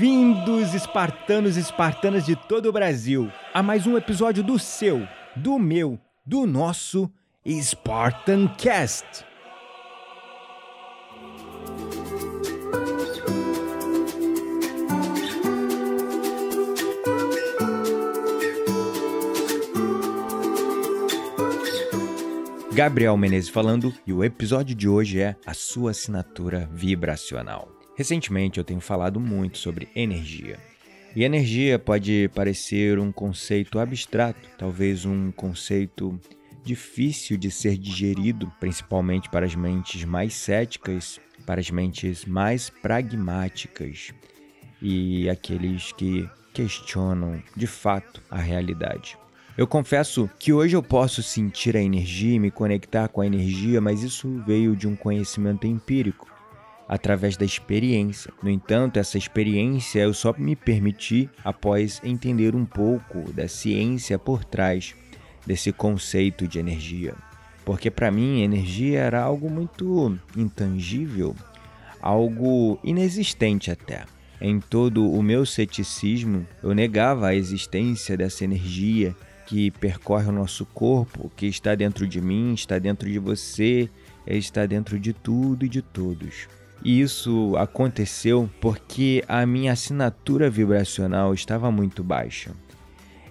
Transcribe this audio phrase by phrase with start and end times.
[0.00, 5.58] Bem-vindos, espartanos e espartanas de todo o Brasil, a mais um episódio do seu, do
[5.58, 7.12] meu, do nosso
[7.46, 9.26] Spartan Cast.
[22.72, 27.79] Gabriel Menezes falando e o episódio de hoje é a sua assinatura vibracional.
[28.00, 30.58] Recentemente eu tenho falado muito sobre energia.
[31.14, 36.18] E energia pode parecer um conceito abstrato, talvez um conceito
[36.64, 44.14] difícil de ser digerido, principalmente para as mentes mais céticas, para as mentes mais pragmáticas
[44.80, 49.18] e aqueles que questionam de fato a realidade.
[49.58, 53.78] Eu confesso que hoje eu posso sentir a energia e me conectar com a energia,
[53.78, 56.39] mas isso veio de um conhecimento empírico,
[56.90, 58.32] através da experiência.
[58.42, 64.44] No entanto, essa experiência eu só me permiti após entender um pouco da ciência por
[64.44, 64.92] trás
[65.46, 67.14] desse conceito de energia.
[67.64, 71.36] Porque para mim, energia era algo muito intangível,
[72.02, 74.04] algo inexistente até.
[74.40, 79.14] Em todo o meu ceticismo, eu negava a existência dessa energia
[79.46, 83.88] que percorre o nosso corpo, que está dentro de mim, está dentro de você,
[84.26, 86.48] está dentro de tudo e de todos.
[86.82, 92.52] E isso aconteceu porque a minha assinatura vibracional estava muito baixa.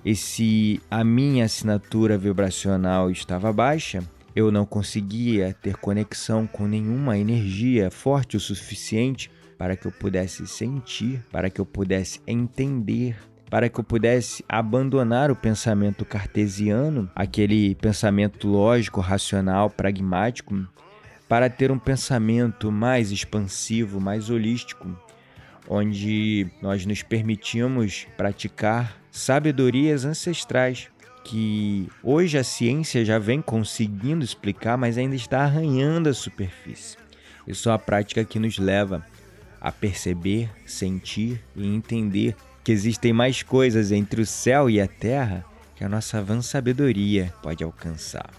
[0.06, 4.02] E se a minha assinatura vibracional estava baixa,
[4.36, 10.48] eu não conseguia ter conexão com nenhuma energia forte o suficiente para que eu pudesse
[10.48, 13.18] sentir, para que eu pudesse entender
[13.50, 20.68] para que eu pudesse abandonar o pensamento cartesiano, aquele pensamento lógico, racional, pragmático,
[21.30, 24.90] para ter um pensamento mais expansivo, mais holístico,
[25.70, 30.90] onde nós nos permitimos praticar sabedorias ancestrais
[31.24, 36.98] que hoje a ciência já vem conseguindo explicar, mas ainda está arranhando a superfície.
[37.46, 39.06] Isso é a prática que nos leva
[39.62, 45.46] a perceber, sentir e entender que existem mais coisas entre o céu e a terra
[45.76, 48.30] que a nossa vã sabedoria pode alcançar.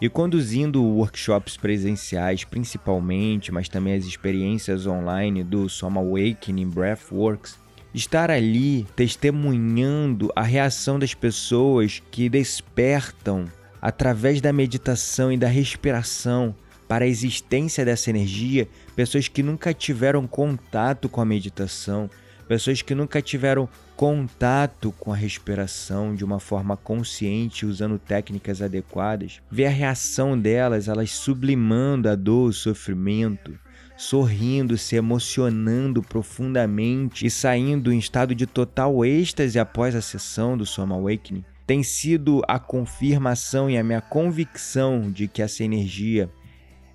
[0.00, 7.58] E conduzindo workshops presenciais principalmente, mas também as experiências online do Soma Awakening Breathworks,
[7.92, 13.46] estar ali testemunhando a reação das pessoas que despertam
[13.82, 16.54] através da meditação e da respiração
[16.86, 22.08] para a existência dessa energia, pessoas que nunca tiveram contato com a meditação,
[22.48, 29.42] pessoas que nunca tiveram contato com a respiração de uma forma consciente, usando técnicas adequadas,
[29.50, 33.58] ver a reação delas, elas sublimando a dor, o sofrimento,
[33.98, 40.64] sorrindo, se emocionando profundamente e saindo em estado de total êxtase após a sessão do
[40.64, 46.30] Soma Awakening, tem sido a confirmação e a minha convicção de que essa energia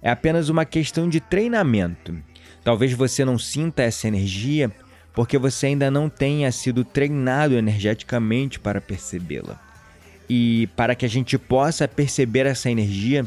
[0.02, 2.18] é apenas uma questão de treinamento.
[2.64, 4.72] Talvez você não sinta essa energia
[5.14, 9.60] porque você ainda não tenha sido treinado energeticamente para percebê-la.
[10.30, 13.26] E para que a gente possa perceber essa energia,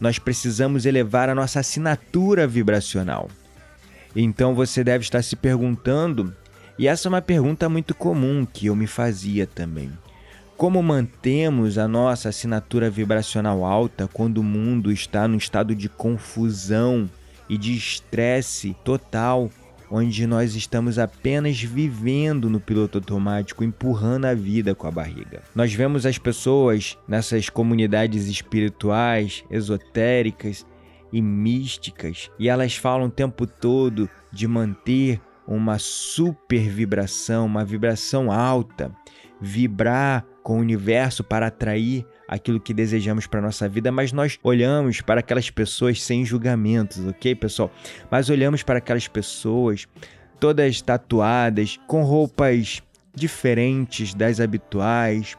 [0.00, 3.28] nós precisamos elevar a nossa assinatura vibracional.
[4.16, 6.34] Então você deve estar se perguntando,
[6.78, 9.90] e essa é uma pergunta muito comum que eu me fazia também.
[10.56, 17.08] Como mantemos a nossa assinatura vibracional alta quando o mundo está num estado de confusão
[17.48, 19.50] e de estresse total
[19.90, 25.42] onde nós estamos apenas vivendo no piloto automático, empurrando a vida com a barriga.
[25.54, 30.66] Nós vemos as pessoas nessas comunidades espirituais, esotéricas
[31.12, 38.30] e místicas, e elas falam o tempo todo de manter uma super vibração, uma vibração
[38.30, 38.92] alta,
[39.40, 45.02] vibrar com o universo para atrair aquilo que desejamos para nossa vida, mas nós olhamos
[45.02, 47.70] para aquelas pessoas sem julgamentos, ok, pessoal?
[48.10, 49.86] Mas olhamos para aquelas pessoas
[50.40, 52.82] todas tatuadas, com roupas
[53.14, 55.36] diferentes das habituais,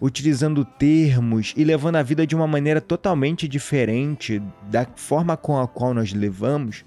[0.00, 5.68] utilizando termos e levando a vida de uma maneira totalmente diferente da forma com a
[5.68, 6.86] qual nós levamos,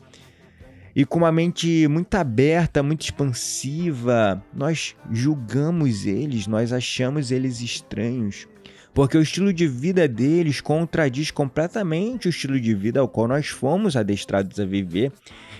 [0.96, 8.48] e com uma mente muito aberta, muito expansiva, nós julgamos eles, nós achamos eles estranhos,
[8.94, 13.48] porque o estilo de vida deles contradiz completamente o estilo de vida ao qual nós
[13.48, 15.12] fomos adestrados a viver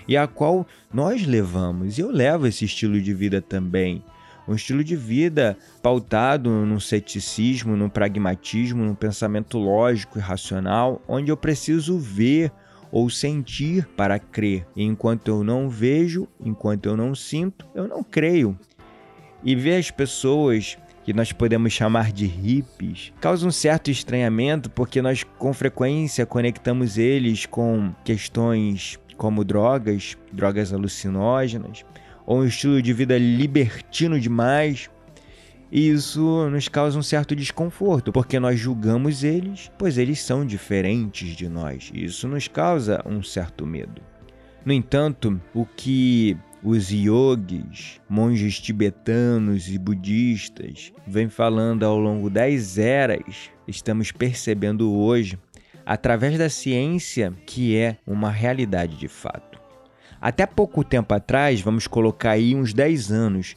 [0.06, 1.96] e a qual nós levamos.
[1.96, 4.04] E eu levo esse estilo de vida também.
[4.46, 11.30] Um estilo de vida pautado no ceticismo, no pragmatismo, no pensamento lógico e racional, onde
[11.30, 12.52] eu preciso ver
[12.92, 14.66] ou sentir para crer.
[14.76, 18.56] Enquanto eu não vejo, enquanto eu não sinto, eu não creio.
[19.42, 25.02] E ver as pessoas que nós podemos chamar de hippies, causa um certo estranhamento porque
[25.02, 31.84] nós com frequência conectamos eles com questões como drogas, drogas alucinógenas,
[32.24, 34.88] ou um estilo de vida libertino demais.
[35.72, 41.34] E isso nos causa um certo desconforto, porque nós julgamos eles, pois eles são diferentes
[41.34, 41.90] de nós.
[41.94, 44.02] Isso nos causa um certo medo.
[44.66, 52.76] No entanto, o que os yogis, monges tibetanos e budistas vêm falando ao longo das
[52.76, 55.38] eras, estamos percebendo hoje,
[55.86, 59.58] através da ciência, que é uma realidade de fato.
[60.20, 63.56] Até pouco tempo atrás, vamos colocar aí uns 10 anos,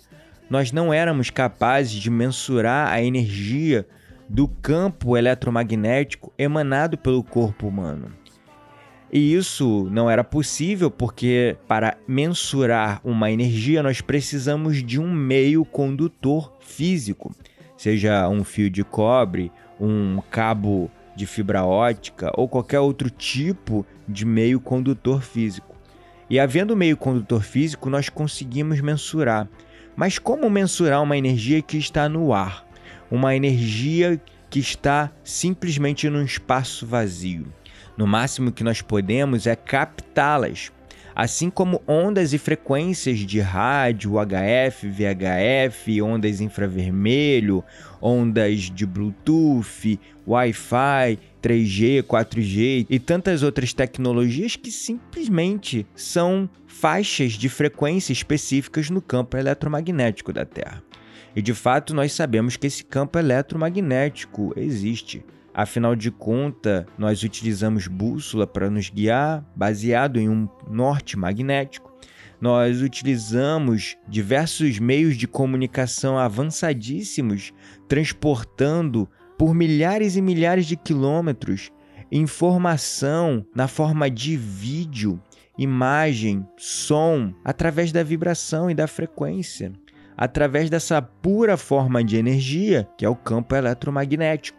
[0.49, 3.87] nós não éramos capazes de mensurar a energia
[4.27, 8.11] do campo eletromagnético emanado pelo corpo humano.
[9.11, 15.63] E isso não era possível porque, para mensurar uma energia, nós precisamos de um meio
[15.63, 17.33] condutor físico,
[17.77, 24.25] seja um fio de cobre, um cabo de fibra ótica ou qualquer outro tipo de
[24.25, 25.75] meio condutor físico.
[26.29, 29.47] E havendo meio condutor físico, nós conseguimos mensurar.
[29.95, 32.65] Mas como mensurar uma energia que está no ar?
[33.09, 34.19] Uma energia
[34.49, 37.47] que está simplesmente num espaço vazio.
[37.97, 40.71] No máximo que nós podemos é captá-las,
[41.15, 47.63] assim como ondas e frequências de rádio, HF, VHF, ondas infravermelho,
[48.01, 56.49] ondas de Bluetooth, Wi-Fi, 3G, 4G e tantas outras tecnologias que simplesmente são
[56.79, 60.83] faixas de frequência específicas no campo eletromagnético da Terra.
[61.33, 65.23] E de fato nós sabemos que esse campo eletromagnético existe.
[65.53, 71.93] Afinal de contas, nós utilizamos bússola para nos guiar, baseado em um norte magnético.
[72.41, 77.53] Nós utilizamos diversos meios de comunicação avançadíssimos,
[77.87, 81.71] transportando por milhares e milhares de quilômetros
[82.11, 85.19] informação na forma de vídeo,
[85.57, 89.71] imagem, som, através da vibração e da frequência,
[90.17, 94.57] através dessa pura forma de energia que é o campo eletromagnético.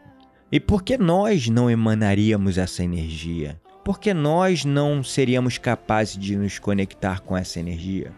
[0.50, 3.60] E por que nós não emanaríamos essa energia?
[3.84, 8.12] Por que nós não seríamos capazes de nos conectar com essa energia?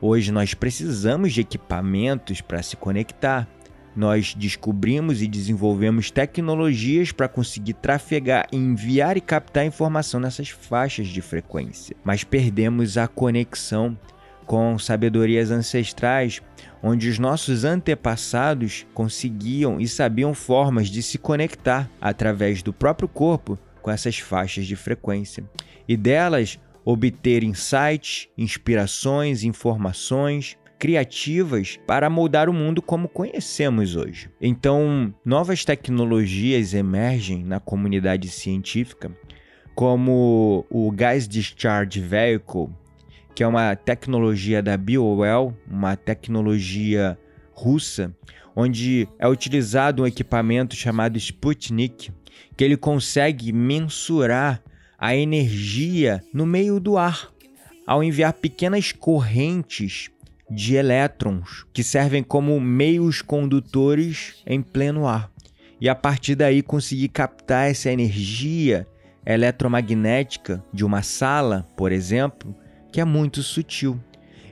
[0.00, 3.48] Hoje nós precisamos de equipamentos para se conectar.
[3.96, 11.20] Nós descobrimos e desenvolvemos tecnologias para conseguir trafegar, enviar e captar informação nessas faixas de
[11.20, 13.96] frequência, mas perdemos a conexão
[14.44, 16.42] com sabedorias ancestrais,
[16.82, 23.58] onde os nossos antepassados conseguiam e sabiam formas de se conectar através do próprio corpo
[23.80, 25.44] com essas faixas de frequência.
[25.88, 34.30] E delas obter insights, inspirações, informações criativas para moldar o mundo como conhecemos hoje.
[34.40, 39.10] Então, novas tecnologias emergem na comunidade científica,
[39.74, 42.68] como o Gas Discharge Vehicle,
[43.34, 47.18] que é uma tecnologia da BioWell, uma tecnologia
[47.52, 48.14] russa,
[48.54, 52.12] onde é utilizado um equipamento chamado Sputnik,
[52.56, 54.62] que ele consegue mensurar
[54.98, 57.30] a energia no meio do ar,
[57.86, 60.08] ao enviar pequenas correntes
[60.50, 65.30] de elétrons que servem como meios condutores em pleno ar.
[65.80, 68.86] E a partir daí conseguir captar essa energia
[69.26, 72.54] eletromagnética de uma sala, por exemplo,
[72.92, 73.98] que é muito sutil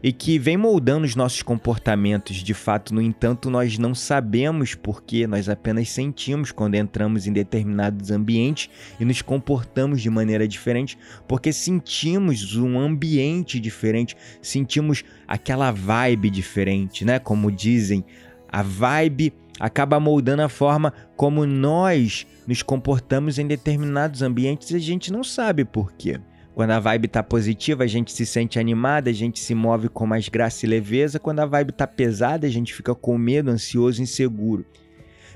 [0.02, 2.36] e que vem moldando os nossos comportamentos.
[2.36, 8.10] De fato, no entanto, nós não sabemos porque nós apenas sentimos quando entramos em determinados
[8.10, 8.68] ambientes
[8.98, 17.04] e nos comportamos de maneira diferente, porque sentimos um ambiente diferente, sentimos aquela vibe diferente,
[17.04, 17.18] né?
[17.18, 18.04] Como dizem,
[18.48, 24.80] a vibe acaba moldando a forma como nós nos comportamos em determinados ambientes e a
[24.80, 26.18] gente não sabe por quê.
[26.54, 30.06] Quando a vibe tá positiva, a gente se sente animada, a gente se move com
[30.06, 31.18] mais graça e leveza.
[31.18, 34.66] Quando a vibe tá pesada, a gente fica com medo, ansioso, inseguro.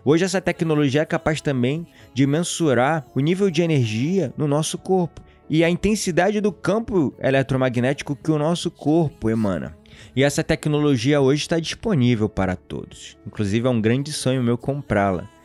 [0.05, 5.23] Hoje essa tecnologia é capaz também de mensurar o nível de energia no nosso corpo
[5.49, 9.77] e a intensidade do campo eletromagnético que o nosso corpo emana.
[10.15, 13.17] E essa tecnologia hoje está disponível para todos.
[13.27, 15.36] Inclusive é um grande sonho meu comprá-la.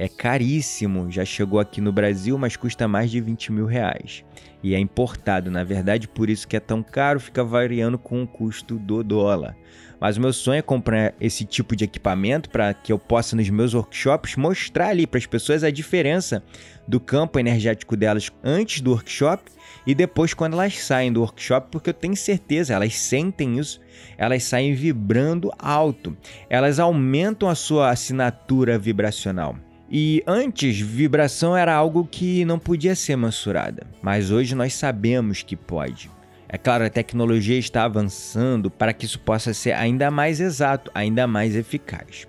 [0.00, 4.24] É caríssimo, já chegou aqui no Brasil, mas custa mais de 20 mil reais.
[4.62, 8.26] E é importado, na verdade, por isso que é tão caro, fica variando com o
[8.26, 9.56] custo do dólar.
[10.00, 13.50] Mas o meu sonho é comprar esse tipo de equipamento para que eu possa, nos
[13.50, 16.44] meus workshops, mostrar ali para as pessoas a diferença
[16.86, 19.50] do campo energético delas antes do workshop
[19.84, 23.80] e depois quando elas saem do workshop, porque eu tenho certeza, elas sentem isso,
[24.16, 26.16] elas saem vibrando alto,
[26.48, 29.56] elas aumentam a sua assinatura vibracional.
[29.90, 35.56] E antes, vibração era algo que não podia ser mensurada, mas hoje nós sabemos que
[35.56, 36.10] pode.
[36.46, 41.26] É claro, a tecnologia está avançando para que isso possa ser ainda mais exato, ainda
[41.26, 42.26] mais eficaz.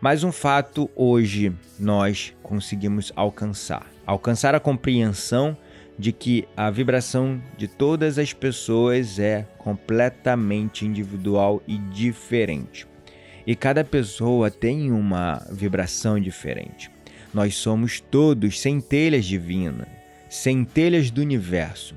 [0.00, 5.56] Mas um fato hoje nós conseguimos alcançar: alcançar a compreensão
[5.98, 12.86] de que a vibração de todas as pessoas é completamente individual e diferente.
[13.46, 16.90] E cada pessoa tem uma vibração diferente.
[17.32, 19.86] Nós somos todos centelhas divinas,
[20.28, 21.94] centelhas do universo.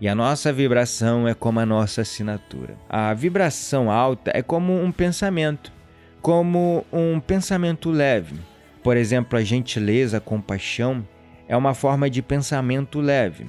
[0.00, 2.76] E a nossa vibração é como a nossa assinatura.
[2.88, 5.72] A vibração alta é como um pensamento,
[6.20, 8.36] como um pensamento leve.
[8.82, 11.06] Por exemplo, a gentileza, a compaixão
[11.48, 13.46] é uma forma de pensamento leve,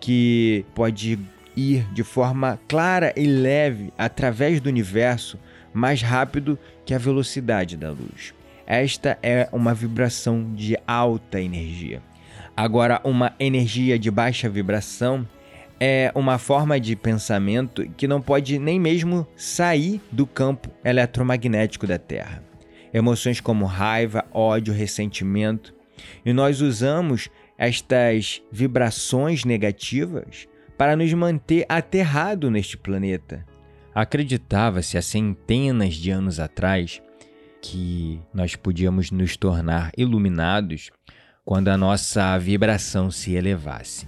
[0.00, 1.18] que pode
[1.56, 5.38] ir de forma clara e leve através do universo
[5.72, 8.34] mais rápido que a velocidade da luz.
[8.70, 12.02] Esta é uma vibração de alta energia.
[12.54, 15.26] Agora, uma energia de baixa vibração
[15.80, 21.98] é uma forma de pensamento que não pode nem mesmo sair do campo eletromagnético da
[21.98, 22.44] Terra.
[22.92, 25.74] Emoções como raiva, ódio, ressentimento.
[26.22, 30.46] E nós usamos estas vibrações negativas
[30.76, 33.46] para nos manter aterrado neste planeta.
[33.94, 37.00] Acreditava-se há centenas de anos atrás
[37.60, 40.90] que nós podíamos nos tornar iluminados
[41.44, 44.06] quando a nossa vibração se elevasse.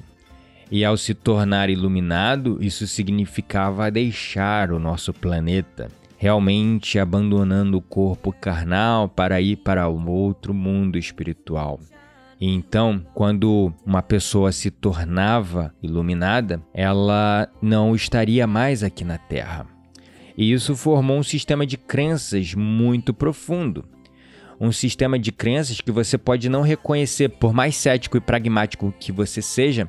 [0.71, 8.33] E ao se tornar iluminado, isso significava deixar o nosso planeta, realmente abandonando o corpo
[8.33, 11.81] carnal para ir para um outro mundo espiritual.
[12.41, 19.80] E então, quando uma pessoa se tornava iluminada, ela não estaria mais aqui na Terra.
[20.41, 23.85] E isso formou um sistema de crenças muito profundo.
[24.59, 29.13] Um sistema de crenças que você pode não reconhecer, por mais cético e pragmático que
[29.13, 29.87] você seja,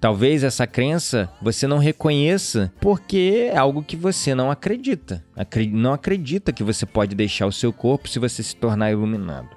[0.00, 5.22] Talvez essa crença você não reconheça porque é algo que você não acredita.
[5.70, 9.50] Não acredita que você pode deixar o seu corpo se você se tornar iluminado.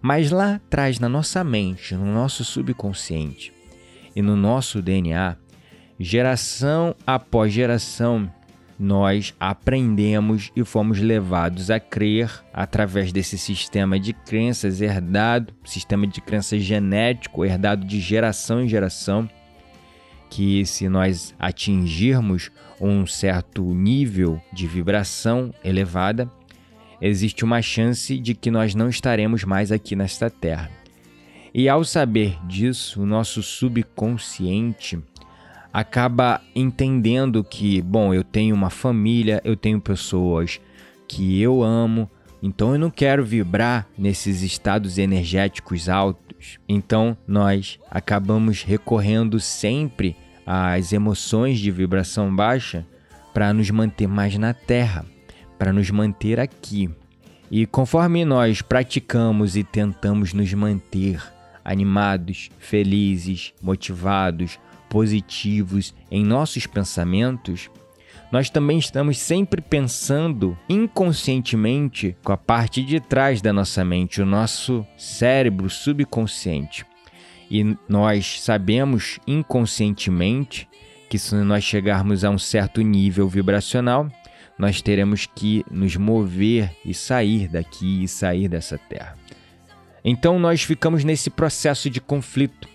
[0.00, 3.52] Mas lá atrás, na nossa mente, no nosso subconsciente
[4.16, 5.36] e no nosso DNA,
[5.96, 8.28] geração após geração,
[8.82, 16.20] nós aprendemos e fomos levados a crer através desse sistema de crenças herdado, sistema de
[16.20, 19.28] crenças genético herdado de geração em geração
[20.32, 26.26] que se nós atingirmos um certo nível de vibração elevada,
[27.02, 30.70] existe uma chance de que nós não estaremos mais aqui nesta terra.
[31.52, 34.98] E ao saber disso, o nosso subconsciente
[35.72, 40.60] acaba entendendo que, bom, eu tenho uma família, eu tenho pessoas
[41.08, 42.10] que eu amo,
[42.42, 46.58] então eu não quero vibrar nesses estados energéticos altos.
[46.68, 52.84] Então nós acabamos recorrendo sempre as emoções de vibração baixa
[53.32, 55.06] para nos manter mais na Terra,
[55.58, 56.90] para nos manter aqui.
[57.50, 61.22] E conforme nós praticamos e tentamos nos manter
[61.64, 64.58] animados, felizes, motivados,
[64.92, 67.70] positivos em nossos pensamentos,
[68.30, 74.26] nós também estamos sempre pensando inconscientemente com a parte de trás da nossa mente, o
[74.26, 76.84] nosso cérebro subconsciente.
[77.50, 80.68] E nós sabemos inconscientemente
[81.08, 84.10] que se nós chegarmos a um certo nível vibracional,
[84.58, 89.16] nós teremos que nos mover e sair daqui e sair dessa terra.
[90.04, 92.68] Então nós ficamos nesse processo de conflito.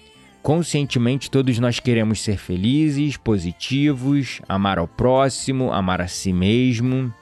[0.47, 7.13] Conscientemente, todos nós queremos ser felizes, positivos, amar ao próximo, amar a si mesmo.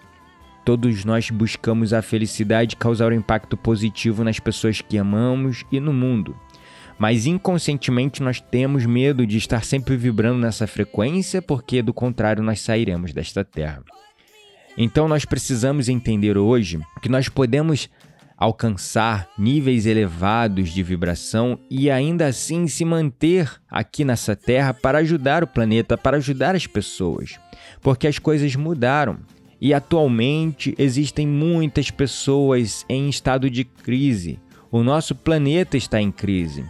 [0.64, 5.92] Todos nós buscamos a felicidade causar um impacto positivo nas pessoas que amamos e no
[5.92, 6.40] mundo
[7.00, 12.62] mas inconscientemente nós temos medo de estar sempre vibrando nessa frequência, porque do contrário nós
[12.62, 13.84] sairemos desta terra.
[14.78, 17.90] Então nós precisamos entender hoje que nós podemos
[18.38, 25.44] alcançar níveis elevados de vibração e ainda assim se manter aqui nessa Terra para ajudar
[25.44, 27.40] o planeta, para ajudar as pessoas.
[27.82, 29.20] Porque as coisas mudaram
[29.60, 34.40] e atualmente existem muitas pessoas em estado de crise.
[34.72, 36.66] O nosso planeta está em crise.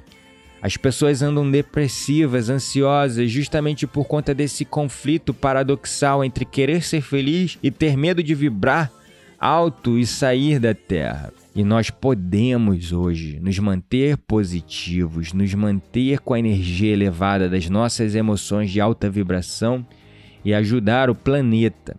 [0.62, 7.58] As pessoas andam depressivas, ansiosas, justamente por conta desse conflito paradoxal entre querer ser feliz
[7.62, 8.92] e ter medo de vibrar
[9.40, 11.32] alto e sair da Terra.
[11.56, 18.14] E nós podemos hoje nos manter positivos, nos manter com a energia elevada das nossas
[18.14, 19.88] emoções de alta vibração
[20.44, 21.98] e ajudar o planeta.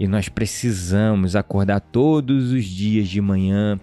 [0.00, 3.78] E nós precisamos acordar todos os dias de manhã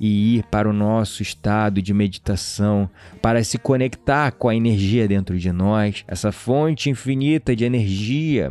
[0.00, 2.88] e ir para o nosso estado de meditação,
[3.20, 8.50] para se conectar com a energia dentro de nós, essa fonte infinita de energia,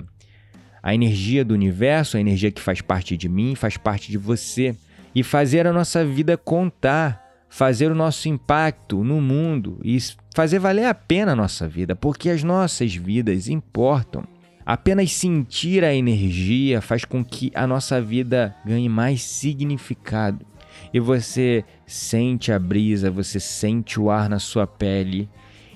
[0.82, 4.76] a energia do universo, a energia que faz parte de mim, faz parte de você
[5.16, 9.98] e fazer a nossa vida contar, fazer o nosso impacto no mundo e
[10.34, 14.24] fazer valer a pena a nossa vida, porque as nossas vidas importam.
[14.66, 20.46] Apenas sentir a energia faz com que a nossa vida ganhe mais significado.
[20.94, 25.30] E você sente a brisa, você sente o ar na sua pele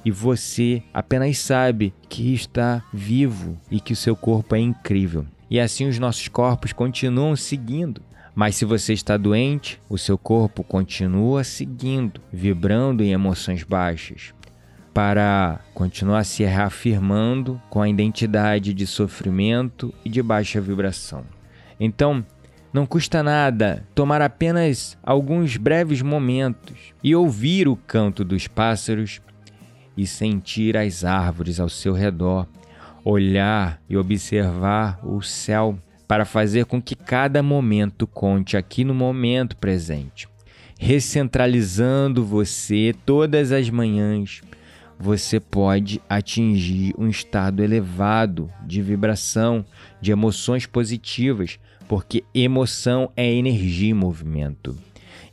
[0.06, 5.25] e você apenas sabe que está vivo e que o seu corpo é incrível.
[5.50, 8.01] E assim os nossos corpos continuam seguindo.
[8.38, 14.32] Mas se você está doente, o seu corpo continua seguindo, vibrando em emoções baixas,
[14.94, 21.24] para continuar se reafirmando com a identidade de sofrimento e de baixa vibração.
[21.79, 22.24] Então,
[22.72, 29.20] não custa nada tomar apenas alguns breves momentos e ouvir o canto dos pássaros
[29.98, 32.46] e sentir as árvores ao seu redor,
[33.03, 39.58] olhar e observar o céu para fazer com que cada momento conte aqui no momento
[39.58, 40.28] presente.
[40.80, 44.42] Recentralizando você todas as manhãs,
[45.00, 49.65] você pode atingir um estado elevado de vibração,
[50.02, 54.78] de emoções positivas, porque emoção é energia em movimento.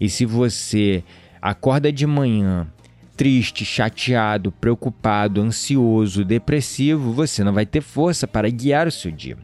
[0.00, 1.04] E se você
[1.40, 2.66] acorda de manhã
[3.16, 9.36] triste, chateado, preocupado, ansioso, depressivo, você não vai ter força para guiar o seu dia.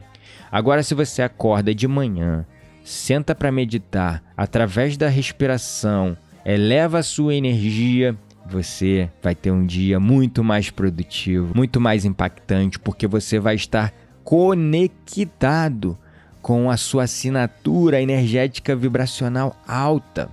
[0.51, 2.45] Agora, se você acorda de manhã,
[2.83, 8.17] senta para meditar através da respiração, eleva a sua energia,
[8.49, 13.93] você vai ter um dia muito mais produtivo, muito mais impactante, porque você vai estar
[14.23, 15.97] conectado
[16.41, 20.29] com a sua assinatura energética vibracional alta.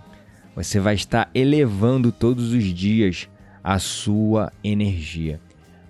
[0.57, 3.29] Você vai estar elevando todos os dias
[3.63, 5.41] a sua energia.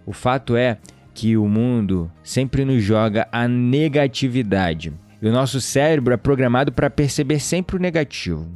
[0.05, 0.79] O fato é
[1.19, 4.93] que o mundo sempre nos joga a negatividade.
[5.21, 8.47] E o nosso cérebro é programado para perceber sempre o negativo.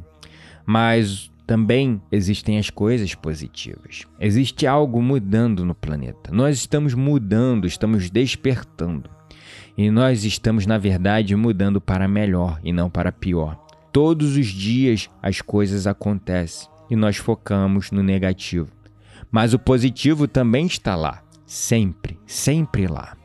[0.65, 4.07] Mas também existem as coisas positivas.
[4.17, 6.31] Existe algo mudando no planeta.
[6.31, 9.09] Nós estamos mudando, estamos despertando.
[9.77, 13.57] E nós estamos, na verdade, mudando para melhor e não para pior.
[13.91, 18.69] Todos os dias as coisas acontecem e nós focamos no negativo.
[19.29, 23.15] Mas o positivo também está lá sempre, sempre lá.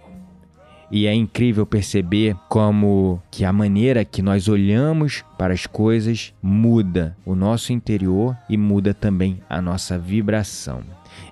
[0.90, 7.14] E é incrível perceber como que a maneira que nós olhamos para as coisas muda
[7.26, 10.82] o nosso interior e muda também a nossa vibração.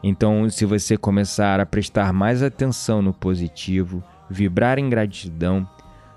[0.03, 5.67] Então, se você começar a prestar mais atenção no positivo, vibrar em gratidão,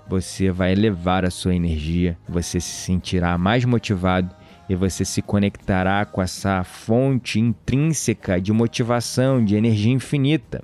[0.06, 4.34] você vai elevar a sua energia, você se sentirá mais motivado
[4.70, 10.62] e você se conectará com essa fonte intrínseca de motivação, de energia infinita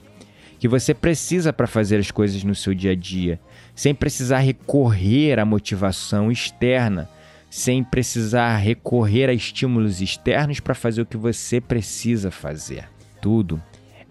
[0.60, 3.40] que você precisa para fazer as coisas no seu dia a dia,
[3.74, 7.10] sem precisar recorrer à motivação externa,
[7.50, 12.88] sem precisar recorrer a estímulos externos para fazer o que você precisa fazer.
[13.20, 13.60] Tudo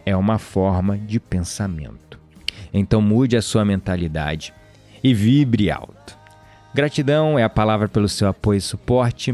[0.06, 2.20] é uma forma de pensamento.
[2.74, 4.54] Então mude a sua mentalidade
[5.02, 6.18] e vibre alto.
[6.74, 9.34] Gratidão é a palavra pelo seu apoio e suporte.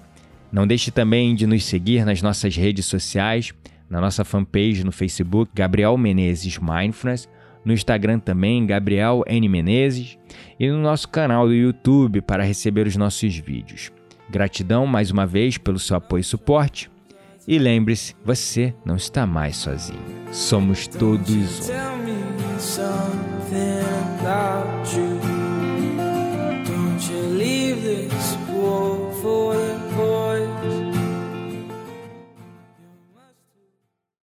[0.51, 3.55] Não deixe também de nos seguir nas nossas redes sociais,
[3.89, 7.29] na nossa fanpage no Facebook, Gabriel Menezes Mindfulness,
[7.65, 9.49] no Instagram também, Gabriel N.
[9.49, 10.19] Menezes,
[10.59, 13.91] e no nosso canal do YouTube para receber os nossos vídeos.
[14.31, 16.91] Gratidão mais uma vez pelo seu apoio e suporte.
[17.47, 20.01] E lembre-se, você não está mais sozinho.
[20.31, 21.69] Somos todos
[24.97, 25.12] um.